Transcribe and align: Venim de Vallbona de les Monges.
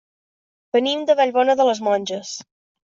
Venim 0.77 1.05
de 1.11 1.19
Vallbona 1.21 1.59
de 1.61 1.71
les 1.71 1.87
Monges. 1.91 2.37